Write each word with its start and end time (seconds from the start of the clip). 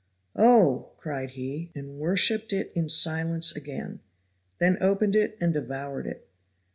"Oh!" 0.35 0.93
cried 0.97 1.29
he, 1.37 1.69
and 1.75 1.99
worshipped 1.99 2.53
it 2.53 2.71
in 2.73 2.89
silence 2.89 3.55
again; 3.55 3.99
then 4.57 4.79
opened 4.81 5.15
it 5.15 5.37
and 5.39 5.53
devoured 5.53 6.07
it. 6.07 6.27